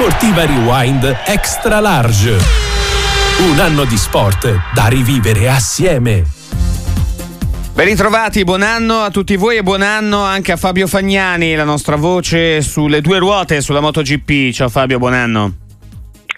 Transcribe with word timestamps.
Sportiva 0.00 0.46
Rewind 0.46 1.14
Extra 1.26 1.78
Large. 1.78 2.34
Un 3.50 3.58
anno 3.58 3.84
di 3.84 3.98
sport 3.98 4.50
da 4.72 4.86
rivivere 4.86 5.50
assieme. 5.50 6.24
Ben 7.74 7.84
ritrovati, 7.84 8.42
buon 8.42 8.62
anno 8.62 9.00
a 9.00 9.10
tutti 9.10 9.36
voi 9.36 9.58
e 9.58 9.62
buon 9.62 9.82
anno 9.82 10.22
anche 10.22 10.52
a 10.52 10.56
Fabio 10.56 10.86
Fagnani, 10.86 11.54
la 11.54 11.64
nostra 11.64 11.96
voce 11.96 12.62
sulle 12.62 13.02
due 13.02 13.18
ruote 13.18 13.60
sulla 13.60 13.80
MotoGP. 13.80 14.52
Ciao 14.52 14.70
Fabio, 14.70 14.96
buon 14.96 15.12
anno. 15.12 15.52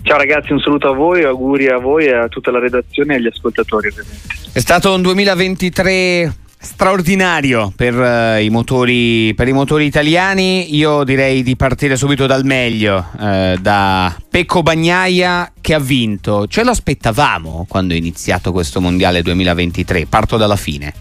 Ciao 0.03 0.19
ragazzi, 0.19 0.51
un 0.51 0.59
saluto 0.59 0.89
a 0.89 0.95
voi, 0.95 1.23
auguri 1.23 1.69
a 1.69 1.79
voi 1.79 2.07
e 2.07 2.15
a 2.17 2.27
tutta 2.27 2.51
la 2.51 2.59
redazione 2.59 3.15
e 3.15 3.17
agli 3.19 3.29
ascoltatori 3.29 3.87
ovviamente. 3.87 4.27
È 4.53 4.59
stato 4.59 4.93
un 4.93 5.03
2023 5.03 6.35
straordinario 6.63 7.73
per, 7.75 7.95
uh, 7.95 8.41
i 8.41 8.49
motori, 8.49 9.35
per, 9.35 9.49
i 9.49 9.53
motori, 9.53 9.85
italiani. 9.85 10.77
Io 10.77 11.03
direi 11.05 11.43
di 11.43 11.57
partire 11.57 11.97
subito 11.97 12.27
dal 12.27 12.45
meglio, 12.45 13.05
uh, 13.19 13.57
da 13.61 14.17
Pecco 14.31 14.63
Bagnaia 14.63 15.53
che 15.61 15.75
ha 15.75 15.81
vinto. 15.81 16.47
Ce 16.47 16.63
lo 16.63 16.71
aspettavamo 16.71 17.67
quando 17.69 17.95
è 17.95 17.97
iniziato 17.97 18.53
questo 18.53 18.81
mondiale 18.81 19.23
2023? 19.23 20.07
Parto 20.07 20.37
dalla 20.37 20.57
fine. 20.57 20.95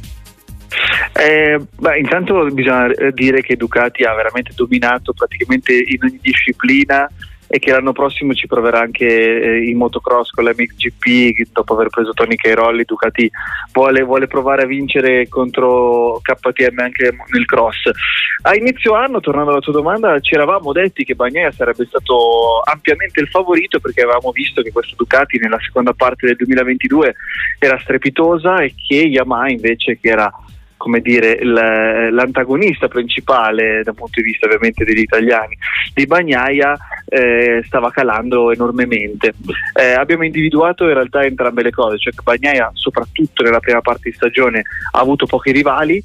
Eh, 1.13 1.59
beh, 1.77 1.99
intanto 1.99 2.45
bisogna 2.51 2.87
dire 3.13 3.41
che 3.41 3.55
Ducati 3.55 4.03
ha 4.03 4.13
veramente 4.13 4.53
dominato 4.55 5.13
praticamente 5.13 5.73
in 5.73 5.97
ogni 6.01 6.19
disciplina 6.21 7.07
e 7.53 7.59
che 7.59 7.71
l'anno 7.71 7.91
prossimo 7.91 8.33
ci 8.33 8.47
proverà 8.47 8.79
anche 8.79 9.05
eh, 9.05 9.69
in 9.69 9.75
motocross 9.75 10.29
con 10.29 10.45
la 10.45 10.53
MXGP 10.55 11.51
dopo 11.51 11.73
aver 11.73 11.89
preso 11.89 12.13
Tony 12.13 12.35
Cairolli 12.35 12.85
Ducati 12.85 13.29
vuole, 13.73 14.03
vuole, 14.03 14.27
provare 14.27 14.63
a 14.63 14.65
vincere 14.65 15.27
contro 15.27 16.21
KTM 16.21 16.79
anche 16.79 17.13
nel 17.33 17.45
cross. 17.45 17.89
A 18.43 18.55
inizio 18.55 18.93
anno 18.93 19.19
tornando 19.19 19.51
alla 19.51 19.59
tua 19.59 19.73
domanda 19.73 20.17
ci 20.21 20.33
eravamo 20.33 20.71
detti 20.71 21.03
che 21.03 21.13
Bagnaia 21.13 21.51
sarebbe 21.51 21.85
stato 21.85 22.61
ampiamente 22.63 23.19
il 23.19 23.27
favorito 23.27 23.81
perché 23.81 24.03
avevamo 24.03 24.31
visto 24.31 24.61
che 24.61 24.71
questa 24.71 24.95
Ducati 24.95 25.37
nella 25.37 25.59
seconda 25.59 25.91
parte 25.91 26.27
del 26.27 26.37
2022 26.37 27.15
era 27.59 27.77
strepitosa 27.79 28.61
e 28.61 28.73
che 28.75 28.95
Yamaha 28.95 29.49
invece 29.49 29.99
che 29.99 30.09
era 30.09 30.31
come 30.81 30.99
dire, 30.99 31.37
l'antagonista 31.43 32.87
principale 32.87 33.83
dal 33.83 33.93
punto 33.93 34.19
di 34.19 34.23
vista 34.23 34.47
ovviamente 34.47 34.83
degli 34.83 35.01
italiani 35.01 35.55
di 35.93 36.07
Bagnaia 36.07 36.75
eh, 37.05 37.61
stava 37.67 37.91
calando 37.91 38.51
enormemente. 38.51 39.33
Eh, 39.79 39.91
abbiamo 39.91 40.25
individuato 40.25 40.87
in 40.87 40.95
realtà 40.95 41.23
entrambe 41.23 41.61
le 41.61 41.69
cose, 41.69 41.99
cioè 41.99 42.13
che 42.13 42.23
Bagnaia 42.23 42.71
soprattutto 42.73 43.43
nella 43.43 43.59
prima 43.59 43.81
parte 43.81 44.09
di 44.09 44.15
stagione 44.15 44.63
ha 44.93 44.99
avuto 44.99 45.27
pochi 45.27 45.51
rivali 45.51 46.01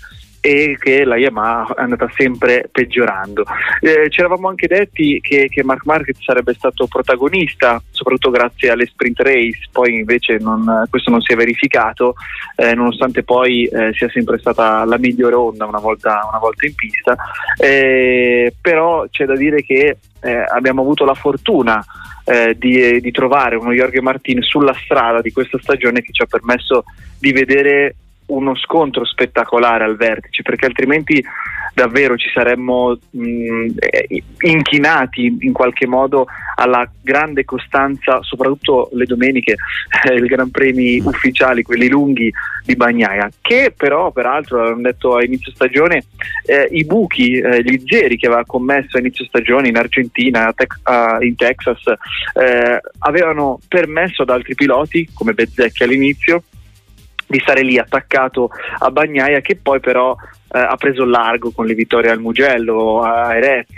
e 0.47 0.77
che 0.78 1.05
la 1.05 1.16
Yamaha 1.16 1.75
è 1.75 1.83
andata 1.83 2.08
sempre 2.14 2.69
peggiorando. 2.70 3.44
Eh, 3.80 4.08
ci 4.11 4.20
eravamo 4.20 4.47
anche 4.48 4.69
detti 4.69 5.19
che, 5.20 5.48
che, 5.48 5.64
Mark 5.64 5.84
Marquez 5.84 6.22
sarebbe 6.22 6.55
stato 6.55 6.86
protagonista, 6.86 7.83
soprattutto 7.91 8.30
grazie 8.30 8.70
alle 8.70 8.86
sprint 8.86 9.19
race, 9.22 9.67
poi 9.72 9.94
invece 9.98 10.36
non, 10.39 10.84
questo 10.89 11.11
non 11.11 11.20
si 11.20 11.33
è 11.33 11.36
verificato, 11.36 12.14
eh, 12.55 12.77
nonostante 12.77 13.24
poi 13.24 13.64
eh, 13.64 13.92
sia 13.94 14.08
sempre 14.08 14.39
stata 14.39 14.84
la 14.84 14.98
migliore 14.98 15.34
onda 15.34 15.67
una 15.67 15.80
volta, 15.80 16.20
una 16.28 16.39
volta 16.39 16.64
in 16.64 16.77
pista, 16.77 17.17
eh, 17.58 18.55
però 18.61 19.05
c'è 19.11 19.24
da 19.24 19.34
dire 19.34 19.64
che 19.64 19.98
eh, 20.20 20.44
abbiamo 20.48 20.83
avuto 20.83 21.05
la 21.05 21.14
fortuna 21.14 21.84
eh, 22.24 22.55
di, 22.56 23.00
di, 23.00 23.11
trovare 23.11 23.56
uno 23.56 23.72
Jorge 23.72 24.00
Martin 24.00 24.42
sulla 24.42 24.74
strada 24.74 25.20
di 25.20 25.33
questa 25.33 25.58
stagione 25.61 26.02
che 26.02 26.12
ci 26.12 26.22
ha 26.22 26.27
permesso 26.27 26.84
di 27.19 27.33
vedere 27.33 27.97
uno 28.27 28.56
scontro 28.56 29.05
spettacolare 29.05 29.84
al 29.84 29.96
vertice, 29.96 30.42
perché 30.42 30.66
altrimenti 30.66 31.24
davvero 31.77 32.16
ci 32.16 32.30
saremmo 32.33 32.98
mh, 33.10 33.66
eh, 33.78 34.22
inchinati 34.41 35.36
in 35.41 35.52
qualche 35.52 35.86
modo 35.86 36.27
alla 36.55 36.91
grande 37.02 37.44
costanza, 37.44 38.22
soprattutto 38.22 38.88
le 38.94 39.05
domeniche, 39.05 39.56
eh, 40.08 40.14
i 40.14 40.27
Gran 40.27 40.50
Premi 40.50 40.98
ufficiali, 41.00 41.62
quelli 41.62 41.88
lunghi 41.88 42.33
di 42.64 42.77
Bagnaia, 42.77 43.30
che 43.42 43.74
però 43.77 44.11
peraltro, 44.11 44.62
l'hanno 44.62 44.80
detto 44.80 45.17
a 45.17 45.22
inizio 45.22 45.52
stagione, 45.52 46.05
eh, 46.46 46.67
i 46.70 46.84
buchi, 46.86 47.39
eh, 47.39 47.62
zeri 47.84 48.17
che 48.17 48.27
aveva 48.27 48.45
commesso 48.46 48.96
a 48.96 49.01
inizio 49.01 49.27
stagione 49.27 49.68
in 49.68 49.77
Argentina, 49.77 50.51
Tex- 50.55 50.80
uh, 50.83 51.22
in 51.22 51.36
Texas, 51.36 51.83
eh, 51.86 52.80
avevano 53.01 53.61
permesso 53.68 54.22
ad 54.22 54.30
altri 54.30 54.55
piloti, 54.55 55.11
come 55.12 55.34
Bezzecchi 55.34 55.83
all'inizio, 55.83 56.42
di 57.27 57.39
stare 57.41 57.63
lì 57.63 57.79
attaccato 57.79 58.51
a 58.79 58.91
Bagnaia 58.91 59.41
che 59.41 59.57
poi 59.57 59.81
però 59.81 60.17
eh, 60.53 60.59
ha 60.59 60.77
preso 60.77 61.05
largo 61.05 61.51
con 61.51 61.67
le 61.67 61.75
vittorie 61.75 62.11
al 62.11 62.20
Mugello, 62.20 63.03
a 63.03 63.35
Erez. 63.35 63.75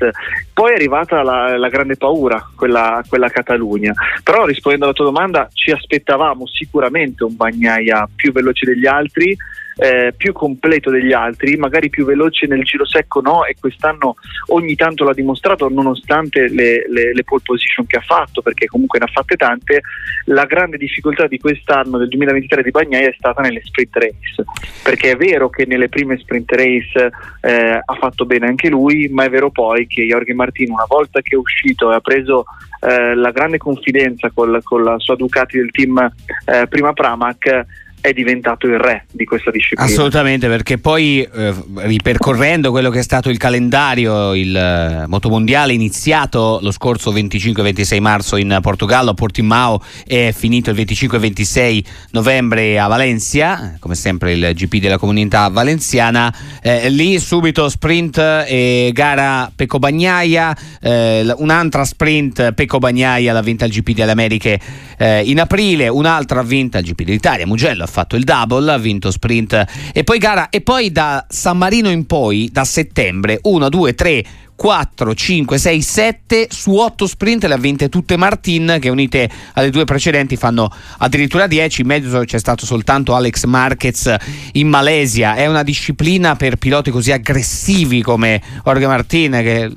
Poi 0.53 0.71
è 0.71 0.75
arrivata 0.75 1.23
la, 1.23 1.57
la 1.57 1.69
grande 1.69 1.97
paura, 1.97 2.47
quella, 2.55 3.03
quella 3.09 3.29
Catalogna. 3.29 3.93
Però 4.23 4.45
rispondendo 4.45 4.87
alla 4.87 4.95
tua 4.95 5.07
domanda, 5.07 5.49
ci 5.53 5.71
aspettavamo 5.71 6.47
sicuramente 6.47 7.25
un 7.25 7.37
Bagnaia 7.37 8.09
più 8.15 8.33
veloce 8.33 8.67
degli 8.67 8.87
altri 8.87 9.37
eh, 9.79 10.13
più 10.17 10.33
completo 10.33 10.91
degli 10.91 11.13
altri, 11.13 11.57
magari 11.57 11.89
più 11.89 12.05
veloce 12.05 12.47
nel 12.47 12.65
giro 12.65 12.85
secco 12.85 13.21
no 13.21 13.45
e 13.45 13.55
quest'anno 13.59 14.17
ogni 14.49 14.75
tanto 14.75 15.05
l'ha 15.05 15.15
dimostrato 15.15 15.69
nonostante 15.69 16.49
le, 16.49 16.85
le, 16.89 17.15
le 17.15 17.25
pole 17.25 17.43
position 17.45 17.87
che 17.87 17.97
ha 17.97 18.01
fatto 18.01 18.43
perché 18.43 18.67
comunque 18.67 18.99
ne 18.99 19.05
ha 19.05 19.13
fatte 19.13 19.37
tante, 19.37 19.83
la 20.27 20.45
grande 20.47 20.79
difficoltà 20.79 21.29
di 21.29 21.39
quest'anno 21.39 21.97
del 21.97 22.09
2023 22.09 22.63
di 22.63 22.71
Bagnaia 22.71 23.09
è 23.09 23.15
stata 23.17 23.41
nelle 23.41 23.61
sprint 23.63 23.95
race. 23.97 24.45
Perché 24.83 25.13
è 25.13 25.17
vero 25.17 25.49
che 25.49 25.65
nelle 25.65 25.89
prime 25.89 26.19
sprint 26.19 26.51
race 26.53 27.11
eh, 27.43 27.81
ha 27.85 27.95
fatto 28.01 28.27
bene 28.27 28.47
anche 28.47 28.69
lui 28.69 29.09
ma 29.09 29.25
è 29.25 29.31
vero 29.31 29.51
poi 29.51 29.87
che 29.87 30.05
Jorge 30.05 30.35
Martino 30.35 30.75
una 30.75 30.87
volta 30.89 31.21
che 31.21 31.35
è 31.35 31.39
uscito 31.39 31.93
e 31.93 31.95
ha 31.95 32.01
preso 32.01 32.45
eh, 32.81 33.15
la 33.15 33.31
grande 33.31 33.59
confidenza 33.59 34.31
col, 34.35 34.61
con 34.63 34.83
la 34.83 34.99
sua 34.99 35.15
Ducati 35.15 35.57
del 35.57 35.71
team 35.71 35.99
eh, 36.47 36.67
prima 36.69 36.93
Pramac 36.93 37.87
è 38.01 38.13
diventato 38.13 38.67
il 38.67 38.79
re 38.79 39.07
di 39.11 39.25
questa 39.25 39.51
disciplina. 39.51 39.91
Assolutamente, 39.91 40.49
perché 40.49 40.79
poi 40.79 41.23
eh, 41.23 41.55
ripercorrendo 41.75 42.71
quello 42.71 42.91
che 42.91 43.01
è 43.01 43.03
stato 43.03 43.29
il 43.29 43.39
calendario, 43.39 44.35
il 44.35 44.57
eh, 44.57 45.07
motomondiale 45.07 45.73
iniziato 45.73 46.59
lo 46.63 46.71
scorso 46.71 47.13
25-26 47.13 48.01
marzo 48.01 48.37
in 48.37 48.59
Portogallo, 48.61 49.11
a 49.11 49.15
Portimao, 49.15 49.83
e 50.07 50.33
finito 50.37 50.71
il 50.71 50.77
25-26 50.77 51.85
novembre 52.13 52.79
a 52.79 52.87
Valencia, 52.87 53.77
come 53.81 53.95
sempre 53.95 54.33
il 54.33 54.53
GP 54.55 54.77
della 54.77 54.99
comunità 54.99 55.49
valenziana, 55.49 56.33
eh, 56.63 56.89
lì 56.91 57.19
subito 57.19 57.69
sprint 57.69 58.19
e 58.47 58.91
gara 58.93 59.51
Pecco 59.55 59.79
Bagnaia, 59.79 60.57
eh, 60.81 61.35
un'altra 61.37 61.85
sprint 61.85 62.53
Pecco 62.53 62.79
Bagnaia 62.79 63.33
l'ha 63.33 63.43
vinta 63.43 63.65
il 63.65 63.73
GP 63.73 63.91
delle 63.95 64.13
Americhe 64.13 64.61
eh, 64.97 65.23
in 65.23 65.41
aprile, 65.41 65.89
un'altra 65.89 66.43
vinta 66.43 66.79
il 66.79 66.85
GP 66.85 67.03
d'Italia, 67.03 67.47
Mugello 67.47 67.87
fatto 67.99 68.15
il 68.15 68.23
double, 68.23 68.71
ha 68.71 68.79
vinto 68.79 69.11
sprint 69.11 69.65
e 69.93 70.05
poi 70.05 70.19
gara 70.19 70.51
e 70.51 70.61
poi 70.61 70.93
da 70.93 71.27
San 71.29 71.59
Marino 71.59 71.91
in 71.91 72.07
poi, 72.07 72.49
da 72.53 72.65
settembre, 72.65 73.41
1, 73.43 73.69
2, 73.69 73.95
3, 73.95 74.25
4, 74.55 75.15
5, 75.15 75.59
6, 75.59 75.83
7 75.83 76.49
su 76.51 76.75
8 76.75 77.07
sprint 77.07 77.45
le 77.47 77.55
ha 77.55 77.57
vinte 77.57 77.89
tutte 77.89 78.17
Martin 78.17 78.79
che 78.81 78.89
unite 78.89 79.29
alle 79.55 79.71
due 79.71 79.85
precedenti 79.85 80.37
fanno 80.37 80.71
addirittura 80.99 81.49
10, 81.49 81.81
in 81.81 81.87
mezzo 81.89 82.21
c'è 82.21 82.39
stato 82.39 82.65
soltanto 82.67 83.17
Alex 83.17 83.45
Marquez 83.45 84.15
in 84.53 84.69
Malesia, 84.69 85.35
è 85.35 85.47
una 85.47 85.65
disciplina 85.65 86.37
per 86.37 86.57
piloti 86.57 86.91
così 86.93 87.11
aggressivi 87.11 88.01
come 88.03 88.41
Jorge 88.65 88.87
Martin 88.87 89.31
che 89.33 89.73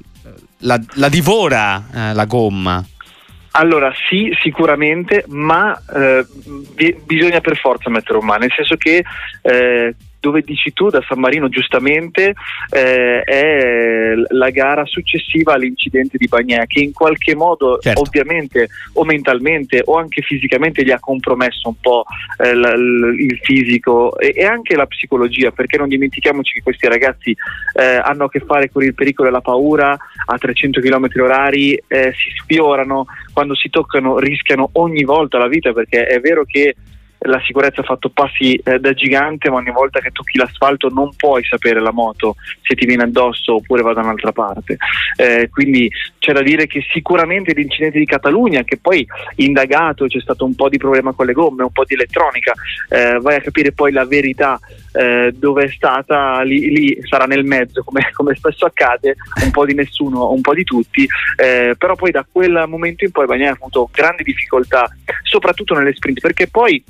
la, 0.59 0.79
la 0.93 1.09
divora 1.09 1.83
eh, 1.91 2.13
la 2.13 2.25
gomma. 2.25 2.85
Allora 3.53 3.91
sì, 4.07 4.33
sicuramente, 4.41 5.25
ma 5.27 5.77
eh, 5.93 6.25
bisogna 7.03 7.41
per 7.41 7.57
forza 7.57 7.89
mettere 7.89 8.17
un 8.17 8.25
ma, 8.25 8.37
nel 8.37 8.51
senso 8.55 8.75
che 8.77 9.03
eh, 9.41 9.95
dove 10.21 10.41
dici 10.41 10.71
tu 10.71 10.89
da 10.89 11.03
San 11.05 11.19
Marino 11.19 11.49
giustamente 11.49 12.33
eh, 12.69 13.23
è 13.23 14.13
la 14.29 14.49
gara 14.51 14.85
successiva 14.85 15.53
all'incidente 15.53 16.17
di 16.17 16.27
Bagnea 16.27 16.65
che 16.67 16.79
in 16.79 16.93
qualche 16.93 17.35
modo 17.35 17.79
certo. 17.79 18.01
ovviamente 18.01 18.69
o 18.93 19.03
mentalmente 19.03 19.81
o 19.83 19.97
anche 19.97 20.21
fisicamente 20.21 20.83
gli 20.83 20.91
ha 20.91 20.99
compromesso 20.99 21.69
un 21.69 21.79
po' 21.81 22.05
eh, 22.37 22.53
l- 22.53 22.59
l- 22.59 23.19
il 23.19 23.39
fisico 23.41 24.17
e-, 24.17 24.33
e, 24.35 24.45
anche 24.45 24.75
la 24.75 24.85
psicologia 24.85 25.51
perché 25.51 25.77
non 25.77 25.89
dimentichiamoci 25.89 26.53
che 26.53 26.61
questi 26.61 26.87
ragazzi 26.87 27.35
eh, 27.73 27.83
hanno 27.83 28.25
a 28.25 28.29
che 28.29 28.41
fare 28.41 28.69
con 28.69 28.83
il 28.83 28.93
pericolo 28.93 29.27
e 29.27 29.31
la 29.31 29.41
paura 29.41 29.97
a 30.25 30.37
300 30.37 30.79
km 30.79 31.07
orari 31.19 31.73
eh, 31.87 32.13
si 32.13 32.29
sfiorano 32.41 33.05
quando 33.33 33.55
si 33.55 33.71
toccano 33.71 34.19
rischiano 34.19 34.69
ogni 34.73 35.03
volta 35.03 35.39
la 35.39 35.47
vita 35.47 35.73
perché 35.73 36.05
è 36.05 36.19
vero 36.19 36.45
che 36.45 36.75
la 37.23 37.41
sicurezza 37.45 37.81
ha 37.81 37.83
fatto 37.83 38.09
passi 38.09 38.55
eh, 38.55 38.79
da 38.79 38.93
gigante, 38.93 39.49
ma 39.49 39.57
ogni 39.57 39.71
volta 39.71 39.99
che 39.99 40.11
tocchi 40.11 40.37
l'asfalto 40.37 40.89
non 40.89 41.13
puoi 41.15 41.43
sapere 41.43 41.79
la 41.79 41.91
moto 41.91 42.35
se 42.61 42.73
ti 42.73 42.85
viene 42.85 43.03
addosso 43.03 43.55
oppure 43.55 43.83
va 43.83 43.93
da 43.93 44.01
un'altra 44.01 44.31
parte. 44.31 44.77
Eh, 45.17 45.49
quindi 45.51 45.91
c'è 46.17 46.33
da 46.33 46.41
dire 46.41 46.65
che 46.65 46.83
sicuramente 46.91 47.53
l'incidente 47.53 47.99
di 47.99 48.05
Catalogna, 48.05 48.63
che 48.63 48.77
poi 48.77 49.05
indagato 49.35 50.07
c'è 50.07 50.19
stato 50.19 50.45
un 50.45 50.55
po' 50.55 50.69
di 50.69 50.77
problema 50.77 51.13
con 51.13 51.27
le 51.27 51.33
gomme, 51.33 51.63
un 51.63 51.71
po' 51.71 51.83
di 51.85 51.93
elettronica, 51.93 52.53
eh, 52.89 53.19
vai 53.19 53.35
a 53.35 53.41
capire 53.41 53.71
poi 53.71 53.91
la 53.91 54.05
verità 54.05 54.59
eh, 54.93 55.31
dove 55.35 55.65
è 55.65 55.69
stata, 55.69 56.41
lì, 56.41 56.71
lì, 56.71 56.97
sarà 57.07 57.25
nel 57.25 57.45
mezzo, 57.45 57.83
come, 57.85 58.09
come, 58.13 58.35
spesso 58.35 58.65
accade, 58.65 59.15
un 59.43 59.51
po' 59.51 59.65
di 59.65 59.75
nessuno, 59.75 60.31
un 60.31 60.41
po' 60.41 60.55
di 60.55 60.63
tutti, 60.63 61.07
eh, 61.35 61.75
però 61.77 61.95
poi 61.95 62.09
da 62.09 62.25
quel 62.29 62.65
momento 62.67 63.05
in 63.05 63.11
poi 63.11 63.27
Bagnai 63.27 63.47
ha 63.47 63.51
avuto 63.51 63.89
grandi 63.91 64.23
difficoltà, 64.23 64.89
soprattutto 65.23 65.75
nelle 65.75 65.93
sprint, 65.93 66.19
perché 66.19 66.47
poi 66.47 66.83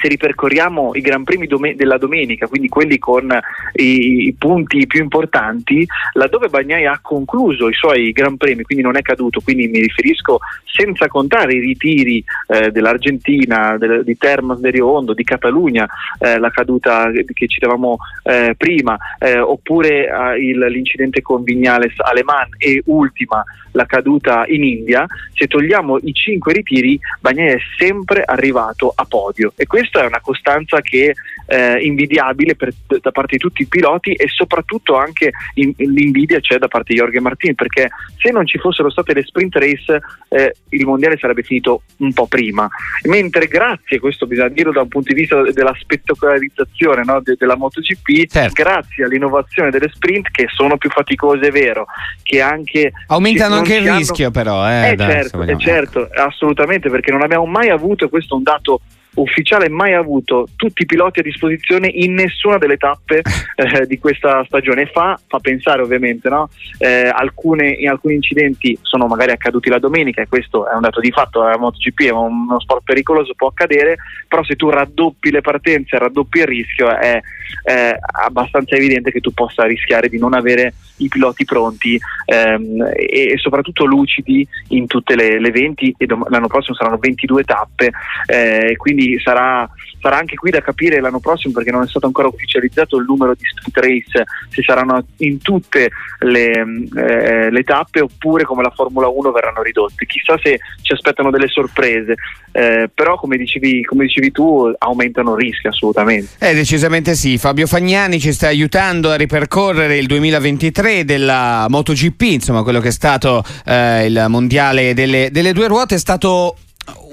se 0.00 0.08
ripercorriamo 0.08 0.94
i 0.94 1.00
Gran 1.00 1.24
Premi 1.24 1.46
dom- 1.46 1.74
della 1.74 1.98
domenica, 1.98 2.46
quindi 2.46 2.68
quelli 2.68 2.98
con 2.98 3.30
i, 3.74 4.26
i, 4.26 4.34
punti 4.38 4.86
più 4.86 5.02
importanti, 5.02 5.86
laddove 6.14 6.48
Bagnai 6.48 6.86
ha 6.86 6.98
concluso 7.00 7.68
i 7.68 7.74
suoi 7.74 8.12
Gran 8.12 8.36
Premi, 8.36 8.62
quindi 8.62 8.84
non 8.84 8.96
è 8.96 9.02
caduto, 9.02 9.40
quindi 9.40 9.68
mi 9.68 9.80
riferisco 9.80 10.38
senza 10.64 11.06
contare 11.06 11.54
i 11.54 11.60
ritiri 11.60 12.24
eh, 12.48 12.70
dell'Argentina, 12.70 13.76
del, 13.78 14.02
di 14.04 14.16
Termas 14.16 14.58
de 14.58 14.70
Riondo, 14.70 15.14
di 15.14 15.22
Catalogna, 15.22 15.86
eh, 16.18 16.38
la 16.38 16.50
caduta 16.50 17.10
che 17.10 17.46
citavamo 17.46 17.96
eh, 18.24 18.54
prima, 18.56 18.98
eh, 19.18 19.38
oppure 19.38 20.06
eh, 20.06 20.44
il, 20.44 20.58
l'incidente 20.58 21.22
con 21.22 21.44
Vignales 21.44 21.94
Aleman 21.98 22.48
e 22.58 22.82
ultima 22.86 23.44
la 23.74 23.86
caduta 23.86 24.44
in 24.46 24.64
India, 24.64 25.06
se 25.32 25.46
togliamo 25.46 25.98
i 26.02 26.12
cinque 26.12 26.52
ritiri, 26.52 26.98
Bagnai 27.20 27.54
è 27.54 27.58
sempre 27.78 28.22
arrivato 28.22 28.92
a 28.94 29.04
podio. 29.04 29.52
E 29.56 29.66
questa 29.84 30.02
è 30.02 30.06
una 30.06 30.20
costanza 30.20 30.80
che 30.80 31.14
è 31.46 31.76
invidiabile 31.78 32.56
per, 32.56 32.72
da 32.86 33.10
parte 33.10 33.36
di 33.36 33.38
tutti 33.38 33.62
i 33.62 33.66
piloti 33.66 34.12
e 34.12 34.28
soprattutto 34.28 34.96
anche 34.96 35.30
in, 35.56 35.74
l'invidia 35.76 36.40
c'è 36.40 36.56
da 36.56 36.68
parte 36.68 36.94
di 36.94 37.00
Jorge 37.00 37.20
Martin 37.20 37.54
perché 37.54 37.90
se 38.16 38.30
non 38.30 38.46
ci 38.46 38.58
fossero 38.58 38.90
state 38.90 39.12
le 39.12 39.24
sprint 39.24 39.56
race 39.56 40.00
eh, 40.30 40.54
il 40.70 40.86
mondiale 40.86 41.18
sarebbe 41.18 41.42
finito 41.42 41.82
un 41.98 42.14
po' 42.14 42.26
prima 42.26 42.66
mentre 43.04 43.46
grazie, 43.46 44.00
questo 44.00 44.26
bisogna 44.26 44.48
dirlo 44.48 44.72
da 44.72 44.80
un 44.80 44.88
punto 44.88 45.12
di 45.12 45.20
vista 45.20 45.42
della 45.42 45.74
spettacolarizzazione 45.78 47.02
no, 47.04 47.20
de, 47.20 47.36
della 47.38 47.56
MotoGP 47.56 48.26
certo. 48.26 48.62
grazie 48.62 49.04
all'innovazione 49.04 49.70
delle 49.70 49.90
sprint 49.92 50.30
che 50.30 50.46
sono 50.48 50.78
più 50.78 50.88
faticose 50.88 51.48
è 51.48 51.50
vero 51.50 51.86
che 52.22 52.40
anche 52.40 52.90
aumentano 53.08 53.56
anche 53.56 53.76
il 53.76 53.92
rischio 53.92 54.30
però 54.30 54.66
eh, 54.66 54.92
eh 54.92 54.94
dai, 54.94 55.10
certo, 55.10 55.42
eh, 55.42 55.58
certo, 55.58 56.08
assolutamente 56.14 56.88
perché 56.88 57.12
non 57.12 57.20
abbiamo 57.20 57.44
mai 57.44 57.68
avuto 57.68 58.08
questo 58.08 58.34
è 58.34 58.36
un 58.38 58.42
dato 58.44 58.80
ufficiale 59.14 59.68
mai 59.68 59.94
avuto 59.94 60.48
tutti 60.56 60.82
i 60.82 60.86
piloti 60.86 61.20
a 61.20 61.22
disposizione 61.22 61.88
in 61.88 62.14
nessuna 62.14 62.58
delle 62.58 62.76
tappe 62.76 63.22
eh, 63.56 63.86
di 63.86 63.98
questa 63.98 64.44
stagione. 64.46 64.86
Fa, 64.86 65.18
fa 65.26 65.38
pensare 65.38 65.82
ovviamente, 65.82 66.28
no? 66.28 66.48
eh, 66.78 67.08
alcune, 67.08 67.68
in 67.68 67.88
alcuni 67.88 68.14
incidenti 68.14 68.76
sono 68.82 69.06
magari 69.06 69.32
accaduti 69.32 69.68
la 69.68 69.78
domenica 69.78 70.22
e 70.22 70.28
questo 70.28 70.68
è 70.68 70.74
un 70.74 70.80
dato 70.80 71.00
di 71.00 71.10
fatto, 71.10 71.42
la 71.42 71.58
MotoGP 71.58 72.02
è 72.02 72.10
uno 72.10 72.60
sport 72.60 72.82
pericoloso, 72.84 73.34
può 73.34 73.48
accadere, 73.48 73.96
però 74.28 74.42
se 74.44 74.56
tu 74.56 74.68
raddoppi 74.68 75.30
le 75.30 75.40
partenze, 75.40 75.98
raddoppi 75.98 76.38
il 76.38 76.46
rischio, 76.46 76.96
è, 76.96 77.20
è 77.62 77.96
abbastanza 78.24 78.74
evidente 78.76 79.10
che 79.10 79.20
tu 79.20 79.32
possa 79.32 79.64
rischiare 79.64 80.08
di 80.08 80.18
non 80.18 80.34
avere 80.34 80.74
i 80.98 81.08
piloti 81.08 81.44
pronti 81.44 81.98
ehm, 82.26 82.82
e, 82.94 83.32
e, 83.32 83.38
soprattutto 83.38 83.84
lucidi 83.84 84.46
in 84.68 84.86
tutte 84.86 85.16
le, 85.16 85.40
le 85.40 85.50
20 85.50 85.96
e 85.98 86.06
dom- 86.06 86.28
l'anno 86.28 86.46
prossimo 86.46 86.76
saranno 86.76 86.98
22 86.98 87.44
tappe, 87.44 87.90
eh, 88.26 88.74
quindi 88.76 89.03
quindi 89.04 89.20
sarà, 89.22 89.68
sarà, 90.00 90.18
anche 90.18 90.36
qui 90.36 90.50
da 90.50 90.60
capire 90.60 91.00
l'anno 91.00 91.20
prossimo 91.20 91.52
perché 91.52 91.70
non 91.70 91.82
è 91.82 91.88
stato 91.88 92.06
ancora 92.06 92.28
ufficializzato 92.28 92.96
il 92.96 93.04
numero 93.06 93.34
di 93.34 93.44
sprint 93.44 93.76
race, 93.76 94.24
se 94.48 94.62
saranno 94.62 95.04
in 95.18 95.38
tutte 95.38 95.90
le, 96.20 96.50
eh, 96.50 97.50
le 97.50 97.62
tappe 97.62 98.00
oppure 98.00 98.44
come 98.44 98.62
la 98.62 98.72
Formula 98.74 99.08
1 99.08 99.30
verranno 99.30 99.62
ridotte. 99.62 100.06
Chissà 100.06 100.38
se 100.42 100.58
ci 100.82 100.92
aspettano 100.92 101.30
delle 101.30 101.48
sorprese, 101.48 102.14
eh, 102.52 102.88
però 102.92 103.16
come 103.16 103.36
dicevi, 103.36 103.84
come 103.84 104.04
dicevi, 104.04 104.30
tu 104.30 104.72
aumentano 104.78 105.38
i 105.38 105.44
rischi 105.44 105.66
assolutamente. 105.66 106.32
Eh, 106.38 106.54
decisamente 106.54 107.14
sì, 107.14 107.36
Fabio 107.38 107.66
Fagnani 107.66 108.18
ci 108.18 108.32
sta 108.32 108.48
aiutando 108.48 109.10
a 109.10 109.16
ripercorrere 109.16 109.98
il 109.98 110.06
2023 110.06 111.04
della 111.04 111.66
MotoGP, 111.68 112.22
insomma 112.22 112.62
quello 112.62 112.80
che 112.80 112.88
è 112.88 112.92
stato 112.92 113.44
eh, 113.66 114.06
il 114.06 114.26
mondiale 114.28 114.94
delle, 114.94 115.28
delle 115.30 115.52
due 115.52 115.68
ruote, 115.68 115.96
è 115.96 115.98
stato 115.98 116.56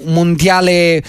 un 0.04 0.12
mondiale 0.12 1.02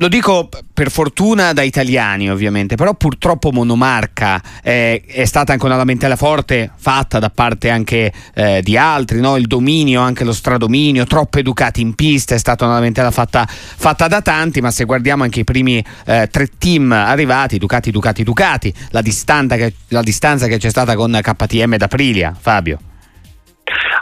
lo 0.00 0.08
dico 0.08 0.48
per 0.72 0.90
fortuna 0.90 1.52
da 1.52 1.62
italiani 1.62 2.30
ovviamente, 2.30 2.74
però 2.74 2.94
purtroppo 2.94 3.52
monomarca 3.52 4.42
eh, 4.62 5.02
è 5.06 5.26
stata 5.26 5.52
anche 5.52 5.66
una 5.66 5.76
lamentela 5.76 6.16
forte 6.16 6.70
fatta 6.74 7.18
da 7.18 7.28
parte 7.28 7.68
anche 7.68 8.10
eh, 8.32 8.62
di 8.62 8.78
altri, 8.78 9.20
no? 9.20 9.36
il 9.36 9.46
dominio, 9.46 10.00
anche 10.00 10.24
lo 10.24 10.32
stradominio, 10.32 11.04
troppo 11.04 11.38
educati 11.38 11.82
in 11.82 11.94
pista, 11.94 12.34
è 12.34 12.38
stata 12.38 12.64
una 12.64 12.74
lamentela 12.74 13.10
fatta, 13.10 13.46
fatta 13.46 14.08
da 14.08 14.22
tanti, 14.22 14.62
ma 14.62 14.70
se 14.70 14.84
guardiamo 14.84 15.22
anche 15.22 15.40
i 15.40 15.44
primi 15.44 15.84
eh, 16.06 16.28
tre 16.30 16.48
team 16.56 16.92
arrivati, 16.92 17.58
Ducati, 17.58 17.90
Ducati, 17.90 18.22
Ducati, 18.22 18.72
la 18.90 19.02
distanza 19.02 19.56
che, 19.56 19.74
la 19.88 20.02
distanza 20.02 20.46
che 20.46 20.56
c'è 20.56 20.70
stata 20.70 20.94
con 20.94 21.18
KTM 21.20 21.74
ed 21.74 21.82
Aprilia, 21.82 22.34
Fabio. 22.38 22.89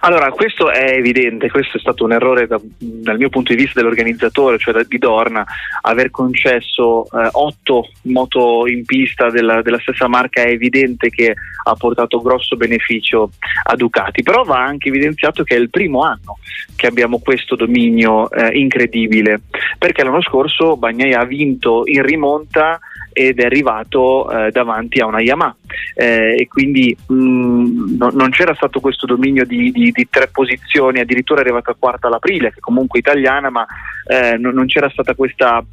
Allora, 0.00 0.30
questo 0.30 0.70
è 0.70 0.92
evidente, 0.92 1.50
questo 1.50 1.76
è 1.76 1.80
stato 1.80 2.04
un 2.04 2.12
errore 2.12 2.46
da, 2.46 2.60
dal 2.78 3.16
mio 3.16 3.28
punto 3.28 3.52
di 3.52 3.60
vista 3.60 3.80
dell'organizzatore, 3.80 4.58
cioè 4.58 4.84
di 4.84 4.98
Dorna, 4.98 5.44
aver 5.82 6.10
concesso 6.10 7.04
eh, 7.04 7.28
otto 7.32 7.88
moto 8.02 8.66
in 8.66 8.84
pista 8.84 9.30
della, 9.30 9.60
della, 9.62 9.78
stessa 9.80 10.06
marca 10.06 10.42
è 10.42 10.50
evidente 10.50 11.08
che 11.08 11.34
ha 11.64 11.74
portato 11.74 12.20
grosso 12.22 12.56
beneficio 12.56 13.30
a 13.64 13.74
Ducati, 13.74 14.22
però 14.22 14.44
va 14.44 14.62
anche 14.62 14.88
evidenziato 14.88 15.42
che 15.42 15.56
è 15.56 15.58
il 15.58 15.70
primo 15.70 16.02
anno 16.02 16.38
che 16.76 16.86
abbiamo 16.86 17.18
questo 17.18 17.56
dominio 17.56 18.30
eh, 18.30 18.56
incredibile, 18.56 19.40
perché 19.78 20.04
l'anno 20.04 20.22
scorso 20.22 20.76
Bagnai 20.76 21.12
ha 21.12 21.24
vinto 21.24 21.82
in 21.86 22.02
rimonta 22.04 22.78
ed 23.18 23.40
è 23.40 23.46
arrivato 23.46 24.30
eh, 24.30 24.52
davanti 24.52 25.00
a 25.00 25.06
una 25.06 25.20
Yamaha 25.20 25.56
eh, 25.94 26.36
e 26.38 26.46
quindi 26.46 26.96
mh, 27.08 27.14
mm, 27.14 27.96
no, 27.96 28.10
non 28.12 28.30
c'era 28.30 28.54
stato 28.54 28.78
questo 28.78 29.06
dominio 29.06 29.44
di, 29.44 29.72
di, 29.72 29.90
di, 29.90 30.06
tre 30.08 30.28
posizioni, 30.28 31.00
addirittura 31.00 31.40
è 31.40 31.42
arrivata 31.42 31.74
quarta 31.76 32.06
all'aprile, 32.06 32.52
che 32.52 32.60
comunque 32.60 33.00
italiana, 33.00 33.50
ma 33.50 33.66
eh, 34.06 34.36
non, 34.36 34.54
non, 34.54 34.66
c'era 34.66 34.88
stato 34.90 35.16
questo, 35.16 35.66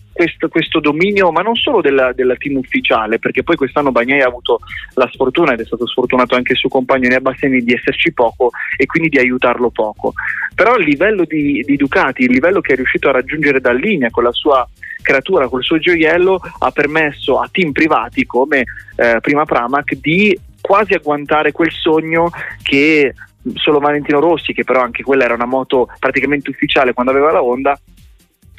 questo, 0.50 0.80
dominio, 0.80 1.32
ma 1.32 1.44
non 1.44 1.54
solo 1.54 1.82
della, 1.82 2.14
della, 2.14 2.36
team 2.36 2.58
ufficiale, 2.58 3.20
perché 3.20 3.44
poi 3.44 3.58
quest'anno 3.58 3.92
Bagnai 3.92 4.22
ha 4.22 4.28
avuto 4.28 4.62
la 4.96 5.08
sfortuna, 5.14 5.54
ed 5.54 5.60
è 5.60 5.66
stato 5.66 5.86
sfortunato 5.86 6.34
anche 6.34 6.54
il 6.54 6.58
suo 6.58 6.70
compagno 6.70 7.10
Nea 7.10 7.22
Bastiani, 7.22 7.62
di 7.62 7.74
esserci 7.74 8.12
poco 8.12 8.50
e 8.76 8.88
quindi 8.88 9.10
di 9.10 9.20
aiutarlo 9.20 9.70
poco. 9.70 10.14
Però 10.56 10.78
il 10.78 10.86
livello 10.86 11.26
di, 11.26 11.62
di 11.64 11.76
Ducati, 11.76 12.24
il 12.24 12.32
livello 12.32 12.60
che 12.60 12.74
è 12.74 12.76
riuscito 12.76 13.10
a 13.10 13.12
raggiungere 13.12 13.62
da 13.62 13.72
linea 13.72 14.10
con 14.10 14.24
la 14.24 14.32
sua 14.32 14.68
creatura, 15.06 15.48
col 15.48 15.64
suo 15.64 15.78
gioiello, 15.78 16.42
ha 16.60 16.72
permesso 16.72 17.40
a 17.40 17.48
team 17.50 17.72
privati 17.72 18.26
come 18.26 18.64
eh, 18.96 19.20
prima 19.22 19.46
Pramac 19.46 19.94
di 19.94 20.38
quasi 20.60 20.94
agguantare 20.94 21.52
quel 21.52 21.72
sogno 21.72 22.32
che 22.64 23.14
solo 23.54 23.80
Valentino 23.80 24.20
Rossi, 24.20 24.54
che 24.54 24.64
però 24.64 24.82
anche 24.82 25.04
quella 25.04 25.26
era 25.26 25.36
una 25.36 25.46
moto 25.46 25.88
praticamente 26.00 26.50
ufficiale 26.50 26.94
quando 26.94 27.12
aveva 27.12 27.32
la 27.32 27.44
Honda, 27.44 27.80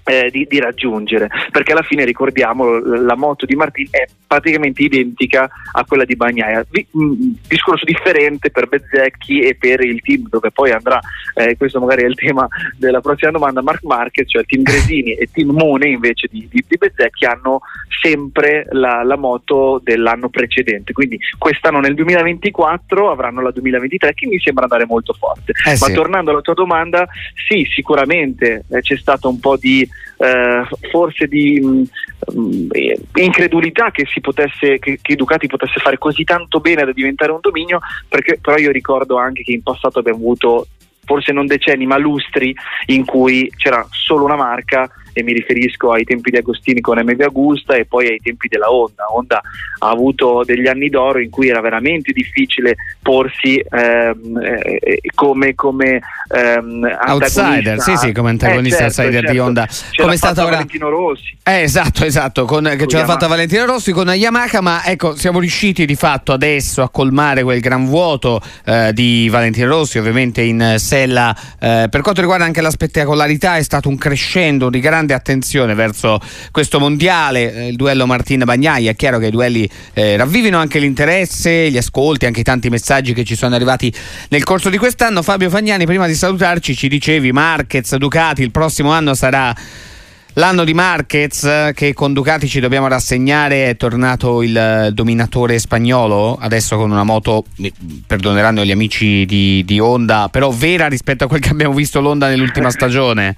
eh, 0.07 0.31
di, 0.31 0.47
di, 0.49 0.61
raggiungere, 0.61 1.29
perché 1.51 1.73
alla 1.73 1.83
fine 1.83 2.05
ricordiamo 2.05 2.79
la 2.79 3.17
moto 3.17 3.45
di 3.45 3.57
Martin 3.57 3.89
è 3.91 4.07
praticamente 4.25 4.83
identica 4.83 5.49
a 5.73 5.85
quella 5.85 6.05
di 6.05 6.15
Bagnaia. 6.15 6.65
Vi, 6.71 6.87
mh, 6.89 7.05
mm, 7.05 7.33
discorso 7.49 7.85
differente 7.85 8.51
per 8.51 8.69
Bezzecchi 8.69 9.41
e 9.41 9.57
per 9.57 9.81
il 9.81 10.01
team 10.03 10.29
dove 10.29 10.53
poi 10.53 10.71
andrà, 10.71 11.01
eh, 11.35 11.57
questo 11.57 11.81
magari 11.81 12.03
è 12.03 12.07
il 12.07 12.15
tema 12.15 12.47
della 12.77 13.01
prossima 13.01 13.33
domanda, 13.33 13.63
Mark 13.63 13.83
Marquez, 13.83 14.31
cioè 14.31 14.43
il 14.43 14.47
team 14.47 14.63
Gresini 14.63 15.13
e 15.15 15.23
il 15.23 15.31
team 15.33 15.51
Mone 15.51 15.89
invece 15.89 16.29
di, 16.31 16.47
di, 16.51 16.65
di 16.67 16.77
Bezzecchi 16.77 17.25
hanno 17.25 17.61
sempre 18.01 18.67
la, 18.71 19.03
la, 19.03 19.17
moto 19.17 19.81
dell'anno 19.83 20.29
precedente, 20.29 20.93
quindi 20.93 21.19
quest'anno 21.39 21.81
nel 21.81 21.95
2024 21.95 23.11
avranno 23.11 23.41
la 23.41 23.51
2023 23.51 24.15
che 24.15 24.27
mi 24.27 24.39
sembra 24.39 24.65
andare 24.65 24.87
molto 24.87 25.15
forte. 25.15 25.53
Eh 25.67 25.71
Ma 25.71 25.87
sì. 25.87 25.93
tornando 25.93 26.31
alla 26.31 26.43
tua 26.43 26.55
domanda, 26.55 27.09
sì, 27.49 27.67
sicuramente 27.69 28.65
eh, 28.71 28.81
c'è 28.83 28.97
stato 28.97 29.29
un 29.29 29.41
po' 29.41 29.57
di 29.57 29.89
eh, 30.19 30.67
forse 30.91 31.27
di 31.27 31.61
mh, 31.61 31.85
mm, 32.35 32.69
incredulità 33.15 33.91
che, 33.91 34.07
potesse, 34.21 34.79
che, 34.79 34.99
che 35.01 35.17
Ducati 35.17 35.47
potesse 35.47 35.81
fare 35.81 35.99
così 35.99 36.25
tanto 36.25 36.61
bene 36.61 36.85
da 36.85 36.93
diventare 36.93 37.33
un 37.33 37.41
dominio, 37.41 37.81
perché 38.09 38.39
però 38.41 38.57
io 38.57 38.71
ricordo 38.71 39.19
anche 39.19 39.43
che 39.43 39.53
in 39.53 39.63
passato 39.63 39.99
abbiamo 39.99 40.19
avuto 40.19 40.67
forse 41.05 41.33
non 41.33 41.47
decenni 41.47 41.87
ma 41.87 41.99
lustri 41.99 42.55
in 42.87 43.05
cui 43.05 43.51
c'era 43.57 43.87
solo 43.91 44.25
una 44.25 44.35
marca 44.35 44.91
e 45.19 45.23
mi 45.23 45.33
riferisco 45.33 45.93
ai 45.93 46.05
tempi 46.05 46.31
di 46.31 46.37
Agostini 46.37 46.83
con 46.83 46.99
MV 46.99 47.21
Augusta 47.23 47.75
e 47.75 47.87
poi 47.87 48.09
ai 48.09 48.21
tempi 48.23 48.49
della 48.49 48.71
Honda. 48.71 49.07
Honda 49.11 49.41
ha 49.79 49.89
avuto 49.89 50.43
degli 50.45 50.67
anni 50.67 50.91
d'oro 50.91 51.21
in 51.21 51.31
cui 51.31 51.49
era 51.49 51.63
veramente 51.63 52.13
difficile 52.13 52.77
porsi 53.01 53.57
ehm, 53.57 54.39
eh, 54.43 55.01
come, 55.15 55.55
come 55.55 56.03
ehm, 56.29 56.99
outsider, 57.07 57.81
sì, 57.81 57.97
sì, 57.97 58.13
come 58.13 58.29
antagonista 58.29 58.85
eh, 58.85 58.91
certo, 58.91 59.01
outsider 59.01 59.21
certo. 59.21 59.33
di 59.33 59.39
Honda. 59.39 59.69
come 59.97 60.13
è 60.13 60.17
stato 60.17 60.43
ora... 60.43 60.51
Valentino 60.51 60.91
Rossi. 60.91 61.37
Eh, 61.43 61.63
esatto, 61.63 62.05
esatto, 62.05 62.45
con, 62.45 62.75
che 62.77 62.87
ce 62.87 62.99
l'ha 62.99 63.07
fatta 63.07 63.27
Valentino 63.27 63.65
Rossi 63.65 63.93
con 63.93 64.09
Yamaha, 64.09 64.61
ma 64.61 64.85
ecco, 64.85 65.17
siamo 65.17 65.41
riusciti 65.41 65.87
di 65.87 65.95
fatto 65.95 66.33
adesso 66.35 66.83
a 66.83 66.91
colmare 66.91 67.43
quel 67.43 67.61
gran 67.61 67.87
vuoto 67.87 68.43
eh, 68.67 68.93
di 68.93 69.29
Valentino 69.31 69.69
Rossi, 69.69 69.97
ovviamente 69.97 70.43
in 70.43 70.75
sella. 70.77 71.35
Eh, 71.59 71.87
per 71.91 72.03
quanto 72.03 72.21
riguarda 72.21 72.45
anche 72.45 72.61
la 72.61 72.71
spettacolarità, 72.71 73.57
è 73.57 73.63
stato 73.63 73.89
un 73.89 73.97
crescendo 73.97 74.69
di 74.69 74.81
grande 74.81 75.06
attenzione 75.13 75.75
verso 75.75 76.21
questo 76.51 76.79
mondiale, 76.79 77.53
eh, 77.55 77.69
il 77.69 77.77
duello 77.77 78.07
Martina-Bagnaia. 78.07 78.91
È 78.91 78.97
chiaro 78.97 79.19
che 79.19 79.27
i 79.27 79.31
duelli 79.31 79.69
eh, 79.93 80.17
ravvivino 80.17 80.59
anche 80.59 80.79
l'interesse, 80.79 81.71
gli 81.71 81.77
ascolti, 81.77 82.27
anche 82.27 82.41
i 82.41 82.45
tanti 82.45 82.69
messaggi 82.69 83.13
che 83.13 83.25
ci 83.25 83.37
sono 83.37 83.55
arrivati 83.55 83.93
nel 84.31 84.45
corso 84.45 84.71
di 84.71 84.79
quest'anno. 84.79 85.23
Fabio 85.23 85.51
Fagnani, 85.51 85.87
prima 85.87 86.07
di 86.07 86.15
salutarci, 86.15 86.75
ci 86.75 86.89
dicevi 86.89 87.33
Marquez, 87.33 87.95
Ducati, 87.97 88.43
il 88.43 88.51
prossimo 88.51 88.91
anno 88.91 89.15
sarà 89.15 89.55
L'anno 90.39 90.65
di 90.65 90.75
Marquez 90.75 91.71
che 91.73 91.95
con 91.95 92.13
Ducati 92.13 92.47
ci 92.47 92.61
dobbiamo 92.61 92.89
rassegnare 92.89 93.71
è 93.71 93.77
tornato 93.77 94.43
il 94.43 94.91
dominatore 94.93 95.59
spagnolo, 95.59 96.37
adesso 96.39 96.77
con 96.77 96.91
una 96.91 97.05
moto, 97.05 97.47
perdoneranno 98.07 98.63
gli 98.63 98.71
amici 98.71 99.25
di, 99.25 99.65
di 99.65 99.81
Honda, 99.81 100.29
però 100.31 100.51
vera 100.51 100.89
rispetto 100.89 101.25
a 101.25 101.27
quel 101.27 101.41
che 101.41 101.49
abbiamo 101.49 101.73
visto 101.73 102.03
l'Honda 102.03 102.29
nell'ultima 102.29 102.69
stagione. 102.71 103.35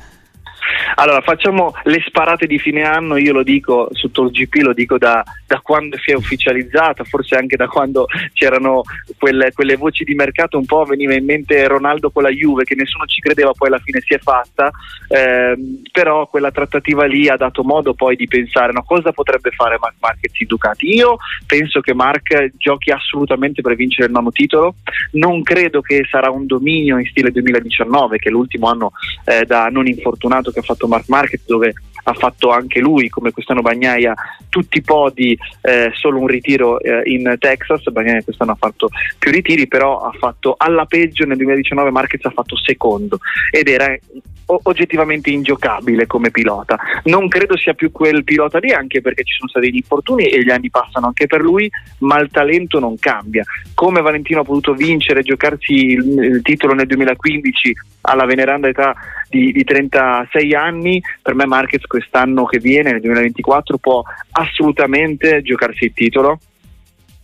Allora, 0.96 1.20
facciamo 1.20 1.74
le 1.84 2.02
sparate 2.06 2.46
di 2.46 2.58
fine 2.58 2.82
anno, 2.82 3.16
io 3.16 3.32
lo 3.32 3.42
dico 3.42 3.88
sotto 3.92 4.24
il 4.24 4.30
GP, 4.30 4.54
lo 4.62 4.72
dico 4.72 4.98
da, 4.98 5.22
da 5.46 5.60
quando 5.60 5.96
si 5.98 6.10
è 6.10 6.14
ufficializzata, 6.14 7.04
forse 7.04 7.36
anche 7.36 7.56
da 7.56 7.66
quando 7.66 8.06
c'erano 8.32 8.82
quelle, 9.16 9.52
quelle, 9.52 9.76
voci 9.76 10.04
di 10.04 10.14
mercato, 10.14 10.58
un 10.58 10.66
po' 10.66 10.84
veniva 10.84 11.14
in 11.14 11.24
mente 11.24 11.66
Ronaldo 11.66 12.10
con 12.10 12.22
la 12.22 12.30
Juve, 12.30 12.64
che 12.64 12.74
nessuno 12.74 13.06
ci 13.06 13.20
credeva, 13.20 13.52
poi 13.52 13.68
alla 13.68 13.78
fine 13.78 14.00
si 14.00 14.14
è 14.14 14.18
fatta, 14.18 14.70
eh, 15.08 15.56
però 15.92 16.26
quella 16.26 16.50
trattativa 16.50 17.04
lì 17.04 17.28
ha 17.28 17.36
dato 17.36 17.62
modo 17.62 17.94
poi 17.94 18.16
di 18.16 18.26
pensare 18.26 18.72
no, 18.72 18.82
cosa 18.82 19.12
potrebbe 19.12 19.50
fare 19.50 19.78
Mark 19.80 19.96
Marquez 20.00 20.38
in 20.40 20.46
Ducati. 20.46 20.94
Io 20.94 21.16
penso 21.46 21.80
che 21.80 21.94
Mark 21.94 22.52
giochi 22.56 22.90
assolutamente 22.90 23.62
per 23.62 23.74
vincere 23.76 24.06
il 24.06 24.12
nono 24.12 24.30
titolo, 24.30 24.74
non 25.12 25.42
credo 25.42 25.80
che 25.80 26.06
sarà 26.10 26.30
un 26.30 26.46
dominio 26.46 26.98
in 26.98 27.06
stile 27.06 27.30
2019, 27.30 28.18
che 28.18 28.28
è 28.28 28.32
l'ultimo 28.32 28.68
anno 28.68 28.92
eh, 29.24 29.44
da 29.44 29.68
non 29.68 29.86
infortunato 29.86 30.50
che 30.58 30.64
ha 30.64 30.74
fatto 30.74 30.88
Mark 30.88 31.08
Market 31.08 31.42
dove 31.46 31.72
ha 32.02 32.12
fatto 32.14 32.50
anche 32.50 32.80
lui 32.80 33.08
come 33.08 33.30
quest'anno 33.30 33.62
Bagnaia 33.62 34.14
tutti 34.48 34.78
i 34.78 34.82
podi 34.82 35.36
eh, 35.62 35.90
solo 35.94 36.18
un 36.18 36.26
ritiro 36.26 36.80
eh, 36.80 37.02
in 37.04 37.36
Texas 37.38 37.90
Bagnaia 37.90 38.22
quest'anno 38.22 38.52
ha 38.52 38.56
fatto 38.58 38.88
più 39.18 39.30
ritiri 39.30 39.66
però 39.68 40.00
ha 40.00 40.12
fatto 40.12 40.54
alla 40.56 40.84
peggio 40.86 41.24
nel 41.24 41.36
2019 41.36 41.90
Marquez 41.90 42.24
ha 42.24 42.30
fatto 42.30 42.56
secondo 42.56 43.18
ed 43.50 43.68
era 43.68 43.96
oggettivamente 44.62 45.30
ingiocabile 45.30 46.06
come 46.06 46.30
pilota. 46.30 46.78
Non 47.04 47.28
credo 47.28 47.56
sia 47.56 47.74
più 47.74 47.90
quel 47.90 48.24
pilota 48.24 48.58
lì, 48.58 48.72
anche 48.72 49.00
perché 49.00 49.24
ci 49.24 49.34
sono 49.36 49.48
stati 49.48 49.70
gli 49.70 49.76
infortuni 49.76 50.24
e 50.24 50.42
gli 50.42 50.50
anni 50.50 50.70
passano 50.70 51.06
anche 51.06 51.26
per 51.26 51.40
lui, 51.40 51.70
ma 51.98 52.18
il 52.18 52.30
talento 52.30 52.78
non 52.78 52.98
cambia. 52.98 53.44
Come 53.74 54.00
Valentino 54.00 54.40
ha 54.40 54.44
potuto 54.44 54.74
vincere 54.74 55.20
e 55.20 55.24
giocarsi 55.24 55.72
il, 55.72 56.18
il, 56.18 56.42
titolo 56.42 56.74
nel 56.74 56.86
2015 56.86 57.74
alla 58.02 58.24
veneranda 58.24 58.68
età 58.68 58.94
di, 59.28 59.52
di 59.52 59.64
36 59.64 60.54
anni, 60.54 61.02
per 61.20 61.34
me 61.34 61.46
Marquez 61.46 61.84
quest'anno 61.84 62.44
che 62.46 62.58
viene, 62.58 62.92
nel 62.92 63.00
2024, 63.00 63.76
può 63.78 64.02
assolutamente 64.38 65.42
giocarsi 65.42 65.84
il 65.84 65.92
titolo 65.92 66.38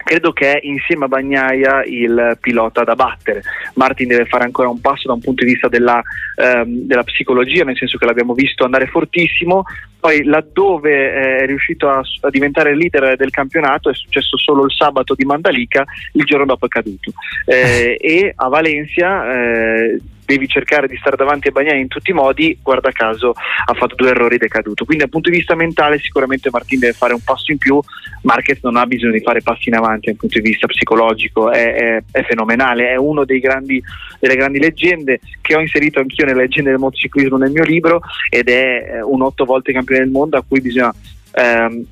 credo 0.04 0.32
che 0.32 0.60
insieme 0.62 1.06
a 1.06 1.08
Bagnaia 1.08 1.82
il 1.84 2.36
pilota 2.38 2.84
da 2.84 2.94
battere. 2.94 3.42
Martin 3.74 4.08
deve 4.08 4.26
fare 4.26 4.44
ancora 4.44 4.68
un 4.68 4.80
passo 4.80 5.08
da 5.08 5.14
un 5.14 5.20
punto 5.20 5.44
di 5.44 5.52
vista 5.52 5.68
della, 5.68 6.00
ehm, 6.36 6.86
della 6.86 7.02
psicologia, 7.02 7.64
nel 7.64 7.76
senso 7.76 7.96
che 7.96 8.04
l'abbiamo 8.04 8.34
visto 8.34 8.64
andare 8.64 8.86
fortissimo, 8.86 9.64
poi 9.98 10.22
laddove 10.22 10.92
eh, 10.92 11.36
è 11.38 11.46
riuscito 11.46 11.88
a, 11.88 12.02
a, 12.20 12.30
diventare 12.30 12.76
leader 12.76 13.16
del 13.16 13.30
campionato 13.30 13.88
è 13.88 13.94
successo 13.94 14.36
solo 14.36 14.66
il 14.66 14.72
sabato 14.72 15.14
di 15.14 15.24
Mandalica, 15.24 15.84
il 16.12 16.24
giorno 16.24 16.44
dopo 16.44 16.66
è 16.66 16.68
caduto. 16.68 17.12
Eh, 17.46 17.96
e 18.00 18.32
a 18.36 18.48
Valencia 18.48 19.32
eh, 19.32 19.98
devi 20.24 20.48
cercare 20.48 20.88
di 20.88 20.96
stare 20.96 21.16
davanti 21.16 21.48
a 21.48 21.50
Bagnai 21.50 21.80
in 21.80 21.88
tutti 21.88 22.10
i 22.10 22.14
modi, 22.14 22.58
guarda 22.62 22.90
caso 22.90 23.30
ha 23.32 23.74
fatto 23.74 23.94
due 23.94 24.10
errori 24.10 24.36
ed 24.36 24.42
è 24.42 24.48
caduto. 24.48 24.84
Quindi 24.84 25.02
dal 25.02 25.12
punto 25.12 25.30
di 25.30 25.36
vista 25.36 25.54
mentale 25.54 25.98
sicuramente 25.98 26.50
Martin 26.50 26.78
deve 26.80 26.92
fare 26.92 27.14
un 27.14 27.22
passo 27.22 27.52
in 27.52 27.58
più, 27.58 27.80
Marquez 28.22 28.58
non 28.62 28.76
ha 28.76 28.86
bisogno 28.86 29.12
di 29.12 29.20
fare 29.20 29.42
passi 29.42 29.68
in 29.68 29.76
avanti 29.76 30.06
dal 30.06 30.16
punto 30.16 30.40
di 30.40 30.48
vista 30.48 30.66
psicologico, 30.66 31.50
è, 31.50 31.74
è, 31.74 32.02
è 32.10 32.22
fenomenale, 32.24 32.92
è 32.92 32.98
grandi, 33.38 33.82
delle 34.18 34.36
grandi 34.36 34.58
leggende 34.58 35.20
che 35.40 35.54
ho 35.54 35.60
inserito 35.60 36.00
anch'io 36.00 36.24
nelle 36.24 36.42
leggende 36.42 36.70
del 36.70 36.78
motociclismo 36.78 37.36
nel 37.36 37.50
mio 37.50 37.64
libro 37.64 38.00
ed 38.30 38.48
è 38.48 39.00
un 39.02 39.22
otto 39.22 39.44
volte 39.44 39.72
campione 39.72 40.02
del 40.02 40.10
mondo 40.10 40.36
a 40.36 40.44
cui 40.46 40.60
bisogna 40.60 40.92
ehm, 41.34 41.84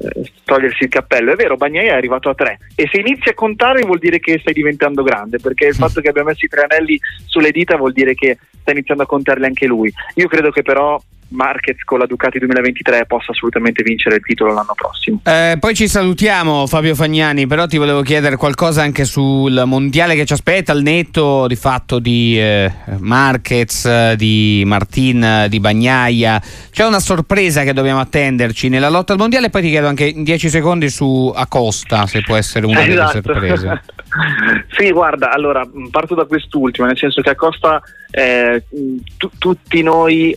togliersi 0.45 0.85
il 0.85 0.89
cappello. 0.89 1.33
È 1.33 1.37
vero, 1.37 1.57
Bagnai 1.57 1.87
è 1.87 1.93
arrivato 1.93 2.29
a 2.29 2.35
tre 2.35 2.59
e 2.75 2.89
se 2.91 3.01
inizi 3.01 3.29
a 3.29 3.35
contare 3.35 3.83
vuol 3.83 3.99
dire 3.99 4.21
che 4.21 4.39
stai 4.39 4.55
diventando 4.55 5.03
grande, 5.03 5.39
perché 5.39 5.67
il 5.67 5.75
fatto 5.75 6.01
che 6.01 6.09
abbia 6.09 6.25
messo 6.25 6.45
i 6.45 6.49
tre 6.49 6.67
anelli 6.69 6.99
sulle 7.27 7.51
dita 7.51 7.77
vuol 7.77 7.93
dire 7.93 8.15
che 8.15 8.39
sta 8.61 8.71
iniziando 8.71 9.03
a 9.03 9.07
contarli 9.07 9.45
anche 9.45 9.67
lui. 9.67 9.93
Io 10.15 10.29
credo 10.29 10.51
che 10.51 10.63
però 10.63 11.01
Marquez 11.33 11.83
con 11.85 11.99
la 11.99 12.07
Ducati 12.07 12.39
2023 12.39 13.07
possa 13.07 13.33
assolutamente 13.33 13.83
vincere 13.83 14.17
il 14.17 14.23
titolo 14.23 14.53
l'anno 14.53 14.75
prossimo. 14.75 15.21
Eh, 15.25 15.57
poi 15.59 15.75
ci 15.75 15.89
salutiamo 15.89 16.67
Fabio 16.67 16.95
Fagnani, 16.95 17.47
però 17.47 17.67
ti 17.67 17.79
volevo 17.79 18.03
chiedere 18.03 18.37
qualcosa 18.37 18.83
anche 18.83 19.05
sul 19.05 19.63
mondiale 19.67 20.15
che 20.15 20.25
ci 20.25 20.33
aspetta, 20.33 20.73
al 20.73 20.83
netto 20.83 21.47
di 21.47 21.57
fatto 21.57 21.99
di 21.99 22.39
eh, 22.39 22.73
Marquez, 22.99 24.13
di 24.15 24.63
Martin, 24.67 25.47
di 25.49 25.61
Bagnaia. 25.61 26.41
C'è 26.71 26.85
una 26.85 27.01
sorpresa 27.01 27.63
che 27.63 27.73
dobbiamo 27.73 28.01
attenderci 28.01 28.69
nella 28.69 28.89
lotta 28.89 29.13
al 29.13 29.19
mondiale, 29.19 29.51
poi 29.51 29.63
ti 29.63 29.71
chiedo 29.71 29.89
anche 29.89 30.05
in 30.05 30.23
10 30.23 30.49
secondi 30.49 30.89
su 30.89 31.33
Acosta, 31.35 32.07
se 32.07 32.23
può 32.23 32.37
essere 32.37 32.67
una 32.67 32.87
esatto. 32.87 33.21
delle 33.21 33.41
sorprese. 33.41 33.83
sì, 34.77 34.91
guarda, 34.91 35.33
allora 35.33 35.67
parto 35.91 36.15
da 36.15 36.25
quest'ultimo, 36.25 36.87
nel 36.87 36.99
senso 36.99 37.21
che 37.23 37.31
Acosta 37.31 37.81
eh, 38.11 38.65
t- 39.17 39.31
tutti 39.39 39.83
noi 39.83 40.37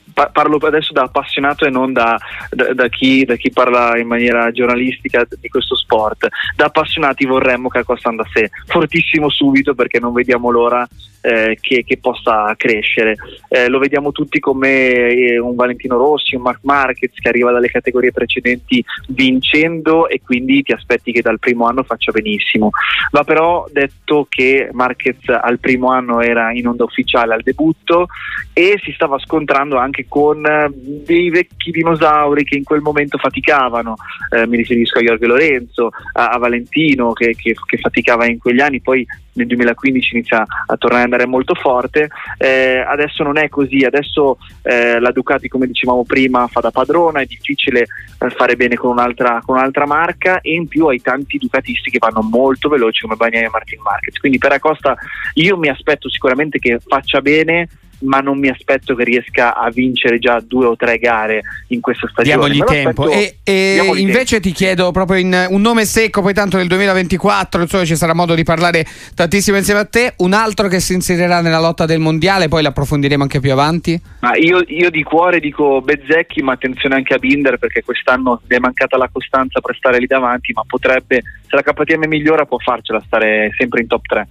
parlo 0.13 0.57
adesso 0.57 0.93
da 0.93 1.03
appassionato 1.03 1.65
e 1.65 1.69
non 1.69 1.93
da, 1.93 2.17
da, 2.49 2.73
da, 2.73 2.87
chi, 2.87 3.23
da, 3.25 3.35
chi, 3.35 3.51
parla 3.51 3.97
in 3.97 4.07
maniera 4.07 4.51
giornalistica 4.51 5.25
di 5.39 5.49
questo 5.49 5.75
sport. 5.75 6.27
Da 6.55 6.65
appassionati 6.65 7.25
vorremmo 7.25 7.69
che 7.69 7.79
Acosta 7.79 8.09
andasse 8.09 8.49
fortissimo 8.65 9.29
subito 9.29 9.73
perché 9.73 9.99
non 9.99 10.13
vediamo 10.13 10.49
l'ora 10.49 10.87
eh, 11.21 11.57
che, 11.59 11.83
che, 11.83 11.97
possa 11.97 12.53
crescere. 12.57 13.15
Eh, 13.47 13.67
lo 13.67 13.79
vediamo 13.79 14.11
tutti 14.11 14.39
come 14.39 14.69
eh, 14.69 15.39
un 15.39 15.55
Valentino 15.55 15.97
Rossi, 15.97 16.35
un 16.35 16.41
Mark 16.41 16.59
Marquez 16.63 17.13
che 17.13 17.29
arriva 17.29 17.51
dalle 17.51 17.69
categorie 17.69 18.11
precedenti 18.11 18.83
vincendo 19.07 20.07
e 20.07 20.21
quindi 20.23 20.63
ti 20.63 20.71
aspetti 20.71 21.11
che 21.11 21.21
dal 21.21 21.39
primo 21.39 21.67
anno 21.67 21.83
faccia 21.83 22.11
benissimo. 22.11 22.69
Va 23.11 23.23
però 23.23 23.67
detto 23.71 24.25
che 24.29 24.69
Marquez 24.71 25.19
al 25.27 25.59
primo 25.59 25.89
anno 25.89 26.21
era 26.21 26.51
in 26.51 26.67
onda 26.67 26.83
ufficiale 26.83 27.33
al 27.33 27.43
debutto 27.43 28.07
e 28.53 28.79
si 28.83 28.91
stava 28.91 29.19
scontrando 29.19 29.77
anche 29.77 30.05
con 30.11 30.45
eh, 30.45 30.69
dei 30.73 31.29
vecchi 31.29 31.71
dinosauri 31.71 32.43
che 32.43 32.57
in 32.57 32.65
quel 32.65 32.81
momento 32.81 33.17
faticavano, 33.17 33.95
eh, 34.35 34.45
mi 34.45 34.57
riferisco 34.57 34.99
a 34.99 35.03
Jorge 35.03 35.25
Lorenzo, 35.25 35.91
a, 36.11 36.31
a 36.31 36.37
Valentino 36.37 37.13
che, 37.13 37.33
che, 37.33 37.55
che, 37.65 37.77
faticava 37.77 38.25
in 38.25 38.37
quegli 38.37 38.59
anni, 38.59 38.81
poi 38.81 39.07
nel 39.33 39.47
2015 39.47 40.15
inizia 40.15 40.43
a 40.65 40.77
tornare 40.77 41.03
ad 41.03 41.11
andare 41.11 41.27
molto 41.27 41.53
forte, 41.53 42.09
eh, 42.37 42.79
adesso 42.79 43.23
non 43.23 43.37
è 43.37 43.49
così, 43.49 43.83
adesso 43.83 44.37
eh, 44.63 44.99
la 44.99 45.11
Ducati 45.11 45.47
come 45.47 45.67
dicevamo 45.67 46.03
prima 46.03 46.47
fa 46.47 46.59
da 46.59 46.71
padrona, 46.71 47.21
è 47.21 47.25
difficile 47.25 47.81
eh, 47.81 48.29
fare 48.29 48.55
bene 48.55 48.75
con 48.75 48.91
un'altra, 48.91 49.41
con 49.45 49.57
un'altra, 49.57 49.85
marca 49.85 50.41
e 50.41 50.53
in 50.53 50.67
più 50.67 50.87
hai 50.87 51.01
tanti 51.01 51.37
ducatisti 51.37 51.89
che 51.89 51.97
vanno 51.99 52.21
molto 52.21 52.69
veloci 52.69 53.01
come 53.01 53.15
Bagnaia 53.15 53.47
e 53.47 53.49
Martin 53.51 53.81
Marquez, 53.81 54.17
quindi 54.17 54.37
per 54.37 54.51
Acosta 54.53 54.95
io 55.35 55.57
mi 55.57 55.69
aspetto 55.69 56.09
sicuramente 56.09 56.59
che 56.59 56.79
faccia 56.85 57.21
bene 57.21 57.67
ma 58.01 58.19
non 58.19 58.39
mi 58.39 58.49
aspetto 58.49 58.95
che 58.95 59.03
riesca 59.03 59.55
a 59.55 59.69
vincere 59.69 60.19
già 60.19 60.41
due 60.45 60.65
o 60.65 60.75
tre 60.75 60.97
gare 60.97 61.41
in 61.67 61.81
questa 61.81 62.07
stagione. 62.09 62.49
Diamogli 62.49 62.63
tempo. 62.63 63.09
E, 63.09 63.37
e 63.43 63.71
Diamogli 63.73 63.99
invece 63.99 64.39
tempo. 64.39 64.47
ti 64.47 64.53
chiedo 64.53 64.91
proprio 64.91 65.17
in 65.17 65.47
un 65.49 65.61
nome 65.61 65.85
secco, 65.85 66.21
poi 66.21 66.33
tanto 66.33 66.57
nel 66.57 66.67
2024, 66.67 67.61
insomma 67.61 67.85
ci 67.85 67.95
sarà 67.95 68.13
modo 68.13 68.33
di 68.35 68.43
parlare 68.43 68.85
tantissimo 69.21 69.57
insieme 69.57 69.81
a 69.81 69.85
te, 69.85 70.15
un 70.17 70.33
altro 70.33 70.67
che 70.67 70.79
si 70.79 70.93
inserirà 70.93 71.41
nella 71.41 71.59
lotta 71.59 71.85
del 71.85 71.99
mondiale, 71.99 72.47
poi 72.47 72.63
l'approfondiremo 72.63 73.21
anche 73.21 73.39
più 73.39 73.51
avanti. 73.51 74.01
Ma 74.21 74.35
io, 74.35 74.63
io 74.65 74.89
di 74.89 75.03
cuore 75.03 75.39
dico 75.39 75.79
Bezzecchi, 75.79 76.41
ma 76.41 76.53
attenzione 76.53 76.95
anche 76.95 77.13
a 77.13 77.17
Binder 77.19 77.59
perché 77.59 77.83
quest'anno 77.83 78.41
è 78.47 78.57
mancata 78.57 78.97
la 78.97 79.09
costanza 79.11 79.59
per 79.59 79.75
stare 79.75 79.99
lì 79.99 80.07
davanti, 80.07 80.53
ma 80.53 80.63
potrebbe, 80.65 81.21
se 81.47 81.55
la 81.55 81.61
KTM 81.61 82.07
migliora 82.07 82.45
può 82.45 82.57
farcela 82.57 82.99
stare 83.05 83.53
sempre 83.55 83.81
in 83.81 83.87
top 83.87 84.05
3. 84.07 84.27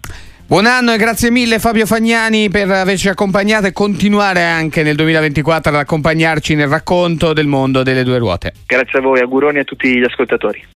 Buon 0.51 0.67
anno 0.67 0.93
e 0.93 0.97
grazie 0.97 1.31
mille 1.31 1.61
Fabio 1.61 1.87
Fagnani 1.87 2.49
per 2.49 2.69
averci 2.69 3.09
accompagnato 3.09 3.69
e 3.69 3.73
continuare 3.73 4.43
anche 4.43 4.83
nel 4.83 4.97
2024 4.97 5.71
ad 5.71 5.79
accompagnarci 5.79 6.57
nel 6.57 6.67
racconto 6.67 7.33
del 7.33 7.47
mondo 7.47 7.85
delle 7.85 8.03
due 8.03 8.19
ruote. 8.19 8.55
Grazie 8.67 8.99
a 8.99 9.03
voi, 9.03 9.21
auguroni 9.21 9.61
a 9.61 9.63
tutti 9.63 9.97
gli 9.97 10.03
ascoltatori. 10.03 10.61